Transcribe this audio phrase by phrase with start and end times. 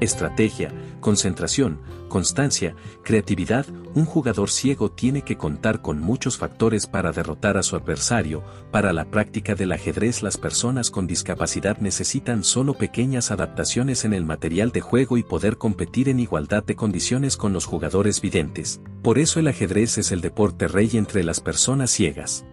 [0.00, 7.56] Estrategia, concentración, constancia, creatividad, un jugador ciego tiene que contar con muchos factores para derrotar
[7.56, 13.32] a su adversario, para la práctica del ajedrez las personas con discapacidad necesitan solo pequeñas
[13.32, 17.64] adaptaciones en el material de juego y poder competir en igualdad de condiciones con los
[17.64, 22.44] jugadores videntes, por eso el ajedrez es el deporte rey entre las personas ciegas.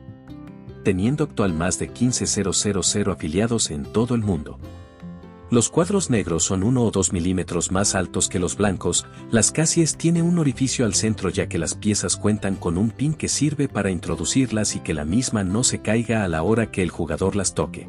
[0.83, 4.59] Teniendo actual más de 15.000 afiliados en todo el mundo.
[5.55, 9.95] Los cuadros negros son 1 o 2 milímetros más altos que los blancos, las casies
[9.95, 13.69] tiene un orificio al centro ya que las piezas cuentan con un pin que sirve
[13.69, 17.37] para introducirlas y que la misma no se caiga a la hora que el jugador
[17.37, 17.87] las toque.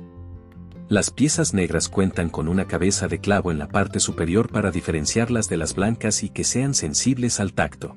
[0.89, 5.49] Las piezas negras cuentan con una cabeza de clavo en la parte superior para diferenciarlas
[5.49, 7.97] de las blancas y que sean sensibles al tacto.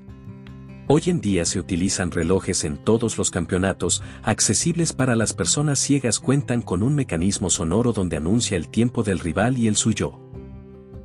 [0.92, 6.20] Hoy en día se utilizan relojes en todos los campeonatos, accesibles para las personas ciegas
[6.20, 10.20] cuentan con un mecanismo sonoro donde anuncia el tiempo del rival y el suyo.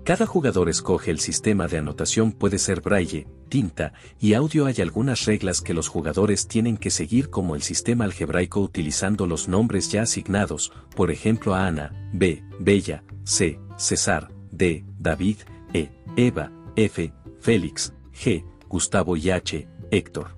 [0.02, 5.26] Cada jugador escoge el sistema de anotación puede ser braille, tinta y audio hay algunas
[5.26, 10.01] reglas que los jugadores tienen que seguir como el sistema algebraico utilizando los nombres ya
[10.01, 15.37] asignados, por ejemplo a Ana, B, Bella, C, César, D, David,
[15.74, 20.37] E, Eva, F, Félix, G, Gustavo y H, Héctor.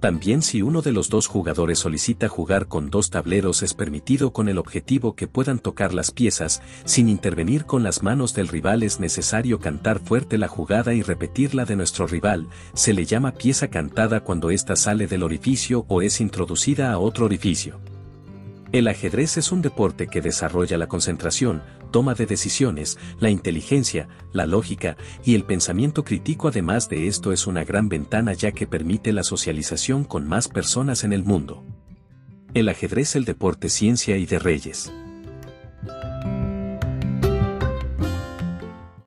[0.00, 4.48] También si uno de los dos jugadores solicita jugar con dos tableros es permitido con
[4.48, 9.00] el objetivo que puedan tocar las piezas, sin intervenir con las manos del rival es
[9.00, 14.20] necesario cantar fuerte la jugada y repetirla de nuestro rival, se le llama pieza cantada
[14.20, 17.80] cuando ésta sale del orificio o es introducida a otro orificio.
[18.72, 24.44] El ajedrez es un deporte que desarrolla la concentración, toma de decisiones, la inteligencia, la
[24.44, 29.12] lógica y el pensamiento crítico además de esto es una gran ventana ya que permite
[29.12, 31.64] la socialización con más personas en el mundo.
[32.54, 34.92] El ajedrez el deporte ciencia y de reyes.